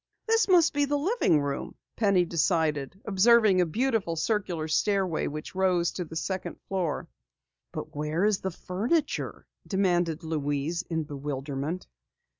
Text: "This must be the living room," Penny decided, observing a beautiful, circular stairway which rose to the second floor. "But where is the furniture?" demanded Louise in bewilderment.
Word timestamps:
"This 0.25 0.47
must 0.47 0.73
be 0.73 0.85
the 0.85 0.97
living 0.97 1.39
room," 1.41 1.75
Penny 1.95 2.25
decided, 2.25 2.99
observing 3.05 3.61
a 3.61 3.67
beautiful, 3.67 4.15
circular 4.15 4.67
stairway 4.67 5.27
which 5.27 5.53
rose 5.53 5.91
to 5.91 6.03
the 6.05 6.15
second 6.15 6.57
floor. 6.67 7.07
"But 7.71 7.95
where 7.95 8.25
is 8.25 8.41
the 8.41 8.49
furniture?" 8.49 9.45
demanded 9.67 10.23
Louise 10.23 10.81
in 10.89 11.03
bewilderment. 11.03 11.85